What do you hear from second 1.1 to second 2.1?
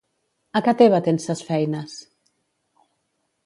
ses feines!